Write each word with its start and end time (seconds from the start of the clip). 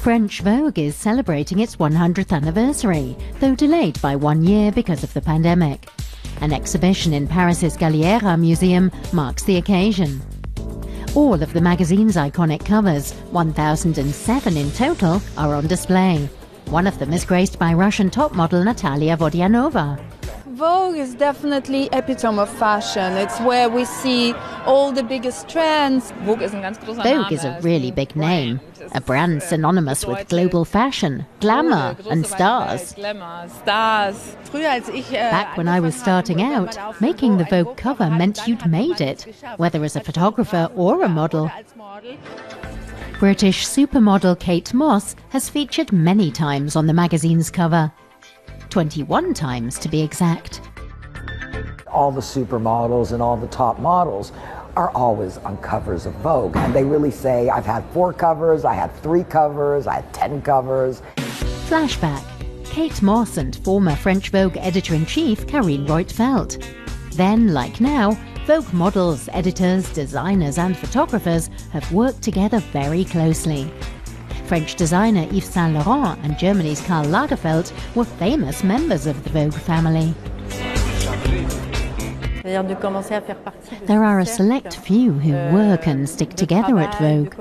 French 0.00 0.40
Vogue 0.40 0.78
is 0.78 0.96
celebrating 0.96 1.58
its 1.58 1.76
100th 1.76 2.32
anniversary, 2.32 3.14
though 3.38 3.54
delayed 3.54 4.00
by 4.00 4.16
one 4.16 4.42
year 4.42 4.72
because 4.72 5.04
of 5.04 5.12
the 5.12 5.20
pandemic. 5.20 5.90
An 6.40 6.54
exhibition 6.54 7.12
in 7.12 7.28
Paris's 7.28 7.76
Galliera 7.76 8.38
Museum 8.40 8.90
marks 9.12 9.42
the 9.42 9.58
occasion. 9.58 10.22
All 11.14 11.42
of 11.42 11.52
the 11.52 11.60
magazine's 11.60 12.16
iconic 12.16 12.64
covers, 12.64 13.12
1,007 13.32 14.56
in 14.56 14.70
total, 14.70 15.20
are 15.36 15.54
on 15.54 15.66
display. 15.66 16.30
One 16.70 16.86
of 16.86 16.98
them 16.98 17.12
is 17.12 17.26
graced 17.26 17.58
by 17.58 17.74
Russian 17.74 18.08
top 18.08 18.32
model 18.32 18.64
Natalia 18.64 19.18
Vodianova. 19.18 20.09
Vogue 20.60 20.96
is 20.96 21.14
definitely 21.14 21.88
epitome 21.90 22.38
of 22.38 22.50
fashion. 22.50 23.14
It's 23.14 23.40
where 23.40 23.70
we 23.70 23.86
see 23.86 24.34
all 24.66 24.92
the 24.92 25.02
biggest 25.02 25.48
trends. 25.48 26.12
Vogue 26.26 26.42
is 27.32 27.44
a 27.44 27.58
really 27.62 27.90
big 27.90 28.14
name, 28.14 28.60
a 28.92 29.00
brand 29.00 29.42
synonymous 29.42 30.04
with 30.04 30.28
global 30.28 30.66
fashion, 30.66 31.24
glamour 31.40 31.96
and 32.10 32.26
stars. 32.26 32.92
Äh, 32.92 33.14
Back 35.30 35.56
when 35.56 35.66
I 35.66 35.80
was 35.80 35.94
starting 35.94 36.42
out, 36.42 36.76
making 37.00 37.38
the 37.38 37.46
Vogue 37.46 37.78
cover 37.78 38.10
meant 38.10 38.46
you'd 38.46 38.66
made 38.66 39.00
it, 39.00 39.34
whether 39.56 39.82
as 39.82 39.96
a 39.96 40.00
photographer 40.00 40.68
or 40.76 41.02
a 41.02 41.08
model. 41.08 41.50
British 43.18 43.66
supermodel 43.66 44.38
Kate 44.38 44.74
Moss 44.74 45.16
has 45.30 45.48
featured 45.48 45.90
many 45.90 46.30
times 46.30 46.76
on 46.76 46.86
the 46.86 46.92
magazine's 46.92 47.50
cover. 47.50 47.90
21 48.70 49.34
times 49.34 49.78
to 49.78 49.88
be 49.88 50.00
exact. 50.00 50.60
All 51.86 52.12
the 52.12 52.20
supermodels 52.20 53.12
and 53.12 53.20
all 53.20 53.36
the 53.36 53.48
top 53.48 53.78
models 53.78 54.32
are 54.76 54.90
always 54.90 55.38
on 55.38 55.56
covers 55.58 56.06
of 56.06 56.14
Vogue. 56.14 56.56
And 56.56 56.74
they 56.74 56.84
really 56.84 57.10
say, 57.10 57.48
I've 57.48 57.66
had 57.66 57.84
four 57.92 58.12
covers, 58.12 58.64
I 58.64 58.74
had 58.74 58.94
three 59.02 59.24
covers, 59.24 59.86
I 59.86 59.96
had 59.96 60.14
10 60.14 60.42
covers. 60.42 61.02
Flashback 61.68 62.24
Kate 62.70 63.02
Moss 63.02 63.36
and 63.36 63.56
former 63.64 63.96
French 63.96 64.30
Vogue 64.30 64.56
editor 64.56 64.94
in 64.94 65.04
chief 65.04 65.44
Carine 65.48 65.86
Roitfeld. 65.86 66.64
Then, 67.14 67.48
like 67.52 67.80
now, 67.80 68.16
Vogue 68.46 68.72
models, 68.72 69.28
editors, 69.32 69.92
designers, 69.92 70.56
and 70.56 70.76
photographers 70.76 71.50
have 71.72 71.90
worked 71.92 72.22
together 72.22 72.60
very 72.60 73.04
closely. 73.04 73.72
French 74.50 74.74
designer 74.74 75.28
Yves 75.30 75.44
Saint 75.44 75.74
Laurent 75.74 76.18
and 76.24 76.36
Germany's 76.36 76.80
Karl 76.80 77.04
Lagerfeld 77.04 77.72
were 77.94 78.04
famous 78.04 78.64
members 78.64 79.06
of 79.06 79.22
the 79.22 79.30
Vogue 79.30 79.54
family. 79.54 80.12
There 83.86 84.02
are 84.02 84.18
a 84.18 84.26
select 84.26 84.74
few 84.78 85.12
who 85.12 85.34
work 85.54 85.86
and 85.86 86.08
stick 86.08 86.30
together 86.30 86.80
at 86.80 86.98
Vogue. 86.98 87.38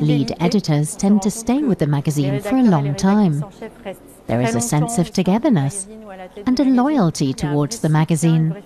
Lead 0.00 0.34
editors 0.40 0.96
tend 0.96 1.22
to 1.22 1.30
stay 1.30 1.62
with 1.62 1.78
the 1.78 1.86
magazine 1.86 2.40
for 2.40 2.56
a 2.56 2.64
long 2.64 2.96
time. 2.96 3.44
There 4.26 4.40
is 4.40 4.56
a 4.56 4.60
sense 4.60 4.98
of 4.98 5.12
togetherness 5.12 5.86
and 6.46 6.58
a 6.58 6.64
loyalty 6.64 7.32
towards 7.32 7.78
the 7.78 7.88
magazine. 7.88 8.60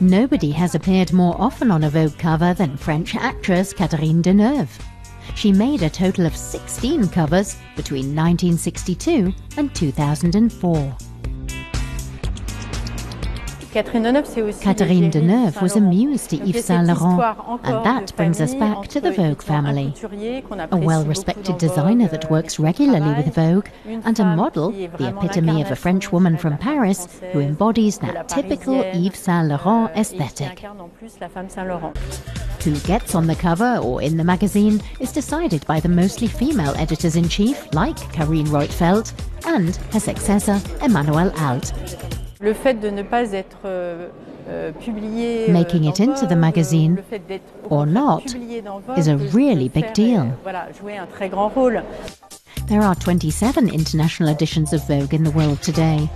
Nobody 0.00 0.52
has 0.52 0.74
appeared 0.74 1.12
more 1.12 1.38
often 1.38 1.70
on 1.70 1.84
a 1.84 1.90
Vogue 1.90 2.16
cover 2.16 2.54
than 2.54 2.78
French 2.78 3.14
actress 3.14 3.74
Catherine 3.74 4.22
Deneuve. 4.22 4.80
She 5.34 5.52
made 5.52 5.82
a 5.82 5.90
total 5.90 6.26
of 6.26 6.36
16 6.36 7.08
covers 7.08 7.56
between 7.76 8.14
1962 8.14 9.32
and 9.56 9.74
2004. 9.74 10.96
Catherine 13.74 14.04
Deneuve 15.10 15.60
was 15.60 15.74
a 15.74 15.80
muse 15.80 16.28
to 16.28 16.36
Yves 16.36 16.66
Saint 16.66 16.86
Laurent, 16.86 17.60
and 17.64 17.84
that 17.84 18.14
brings 18.14 18.40
us 18.40 18.54
back 18.54 18.86
to 18.86 19.00
the 19.00 19.10
Vogue 19.10 19.42
family. 19.42 19.92
A 20.70 20.76
well 20.76 21.04
respected 21.04 21.58
designer 21.58 22.06
that 22.06 22.30
works 22.30 22.60
regularly 22.60 23.12
with 23.14 23.34
Vogue, 23.34 23.66
and 23.84 24.20
a 24.20 24.24
model, 24.36 24.70
the 24.70 25.08
epitome 25.08 25.60
of 25.60 25.72
a 25.72 25.76
French 25.76 26.12
woman 26.12 26.38
from 26.38 26.56
Paris, 26.56 27.18
who 27.32 27.40
embodies 27.40 27.98
that 27.98 28.28
typical 28.28 28.80
Yves 28.80 29.18
Saint 29.18 29.48
Laurent 29.48 29.90
aesthetic. 29.96 30.64
Who 32.64 32.78
gets 32.80 33.14
on 33.14 33.26
the 33.26 33.34
cover 33.34 33.76
or 33.76 34.00
in 34.00 34.16
the 34.16 34.24
magazine 34.24 34.80
is 34.98 35.12
decided 35.12 35.66
by 35.66 35.80
the 35.80 35.88
mostly 35.90 36.26
female 36.26 36.74
editors 36.76 37.14
in 37.14 37.28
chief, 37.28 37.62
like 37.74 37.98
Carine 38.10 38.46
Roitfeld, 38.46 39.12
and 39.44 39.76
her 39.92 40.00
successor, 40.00 40.54
Emmanuelle 40.80 41.30
Alt. 41.38 41.74
Making 45.52 45.84
it 45.84 46.00
into 46.00 46.26
the 46.26 46.36
magazine 46.36 47.04
or 47.64 47.84
not 47.84 48.34
is 48.96 49.08
a 49.08 49.18
really 49.18 49.68
big 49.68 49.92
deal. 49.92 50.34
There 52.66 52.80
are 52.80 52.94
27 52.94 53.68
international 53.68 54.30
editions 54.30 54.72
of 54.72 54.88
Vogue 54.88 55.12
in 55.12 55.22
the 55.22 55.32
world 55.32 55.60
today. 55.60 56.08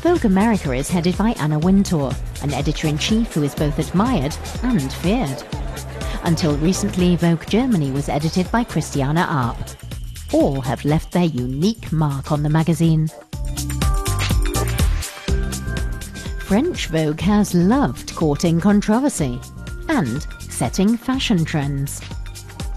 Vogue 0.00 0.24
America 0.24 0.72
is 0.72 0.88
headed 0.88 1.18
by 1.18 1.32
Anna 1.32 1.58
Wintour, 1.58 2.10
an 2.42 2.54
editor 2.54 2.88
in 2.88 2.96
chief 2.96 3.34
who 3.34 3.42
is 3.42 3.54
both 3.54 3.78
admired 3.78 4.34
and 4.62 4.90
feared. 4.90 5.44
Until 6.24 6.56
recently, 6.56 7.16
Vogue 7.16 7.46
Germany 7.46 7.90
was 7.90 8.08
edited 8.08 8.50
by 8.50 8.64
Christiane 8.64 9.18
Arp. 9.18 9.58
All 10.32 10.62
have 10.62 10.82
left 10.86 11.12
their 11.12 11.24
unique 11.24 11.92
mark 11.92 12.32
on 12.32 12.42
the 12.42 12.48
magazine. 12.48 13.08
French 16.40 16.86
Vogue 16.86 17.20
has 17.20 17.54
loved 17.54 18.14
courting 18.14 18.58
controversy 18.58 19.38
and 19.88 20.26
setting 20.40 20.96
fashion 20.96 21.44
trends. 21.44 22.00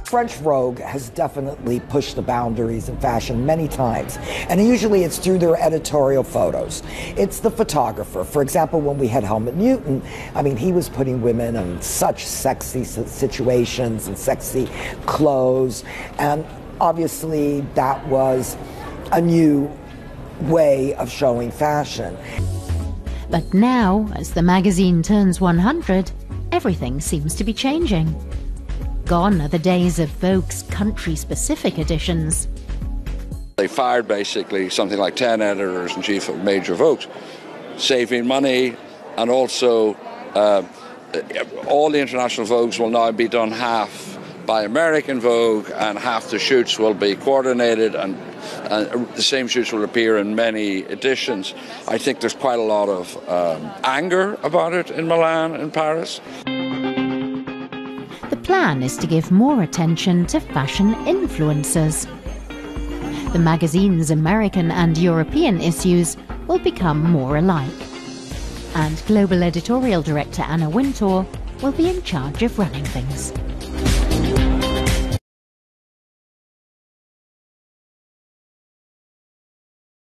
French 0.07 0.35
Vogue 0.35 0.79
has 0.79 1.09
definitely 1.09 1.81
pushed 1.81 2.15
the 2.15 2.21
boundaries 2.21 2.87
of 2.87 2.97
fashion 3.01 3.45
many 3.45 3.67
times, 3.67 4.17
and 4.47 4.65
usually 4.65 5.03
it's 5.03 5.17
through 5.17 5.37
their 5.37 5.57
editorial 5.57 6.23
photos. 6.23 6.81
It's 7.17 7.41
the 7.41 7.51
photographer. 7.51 8.23
For 8.23 8.41
example, 8.41 8.79
when 8.79 8.97
we 8.97 9.09
had 9.09 9.25
Helmut 9.25 9.55
Newton, 9.55 10.01
I 10.33 10.43
mean, 10.43 10.55
he 10.55 10.71
was 10.71 10.87
putting 10.87 11.21
women 11.21 11.57
in 11.57 11.81
such 11.81 12.25
sexy 12.25 12.85
situations 12.85 14.07
and 14.07 14.17
sexy 14.17 14.69
clothes, 15.05 15.83
and 16.19 16.45
obviously 16.79 17.59
that 17.75 18.07
was 18.07 18.55
a 19.11 19.19
new 19.19 19.69
way 20.43 20.93
of 20.95 21.11
showing 21.11 21.51
fashion. 21.51 22.17
But 23.29 23.53
now, 23.53 24.09
as 24.15 24.31
the 24.31 24.41
magazine 24.41 25.03
turns 25.03 25.41
100, 25.41 26.11
everything 26.53 27.01
seems 27.01 27.35
to 27.35 27.43
be 27.43 27.51
changing. 27.51 28.15
Gone 29.07 29.39
are 29.39 29.47
the 29.47 29.57
days 29.57 29.99
of 29.99 30.09
Vogue's 30.09 30.63
country 30.63 31.15
specific 31.15 31.79
editions. 31.79 32.45
They 33.55 33.69
fired 33.69 34.05
basically 34.05 34.69
something 34.69 34.99
like 34.99 35.15
10 35.15 35.41
editors 35.41 35.95
in 35.95 36.01
chief 36.01 36.27
of 36.27 36.43
major 36.43 36.75
Vogues, 36.75 37.07
saving 37.79 38.27
money 38.27 38.75
and 39.15 39.29
also 39.29 39.93
uh, 40.35 40.61
all 41.67 41.89
the 41.89 42.01
international 42.01 42.45
Vogues 42.47 42.79
will 42.79 42.89
now 42.89 43.09
be 43.13 43.29
done 43.29 43.49
half 43.49 44.19
by 44.45 44.63
American 44.63 45.21
Vogue 45.21 45.71
and 45.75 45.97
half 45.97 46.29
the 46.29 46.37
shoots 46.37 46.77
will 46.77 46.93
be 46.93 47.15
coordinated 47.15 47.95
and, 47.95 48.17
and 48.69 49.07
the 49.15 49.23
same 49.23 49.47
shoots 49.47 49.71
will 49.71 49.85
appear 49.85 50.17
in 50.17 50.35
many 50.35 50.79
editions. 50.79 51.53
I 51.87 51.97
think 51.97 52.19
there's 52.19 52.35
quite 52.35 52.59
a 52.59 52.63
lot 52.63 52.89
of 52.89 53.15
um, 53.29 53.71
anger 53.85 54.37
about 54.43 54.73
it 54.73 54.91
in 54.91 55.07
Milan 55.07 55.55
and 55.55 55.73
Paris 55.73 56.19
plan 58.35 58.83
is 58.83 58.97
to 58.97 59.07
give 59.07 59.31
more 59.31 59.63
attention 59.63 60.25
to 60.25 60.39
fashion 60.39 60.93
influencers. 61.05 62.05
The 63.31 63.39
magazine's 63.39 64.11
American 64.11 64.71
and 64.71 64.97
European 64.97 65.61
issues 65.61 66.17
will 66.47 66.59
become 66.59 67.01
more 67.03 67.37
alike. 67.37 67.71
And 68.75 69.01
Global 69.07 69.43
Editorial 69.43 70.01
Director 70.01 70.41
Anna 70.41 70.69
Wintour 70.69 71.25
will 71.61 71.71
be 71.71 71.89
in 71.89 72.01
charge 72.03 72.43
of 72.43 72.59
running 72.59 72.83
things. 72.83 73.31